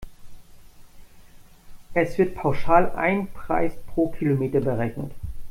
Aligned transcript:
Es 1.93 2.17
wird 2.17 2.33
pauschal 2.33 2.91
ein 2.95 3.27
Preis 3.27 3.73
pro 3.93 4.09
Kilometer 4.09 4.59
berechnet. 4.59 5.11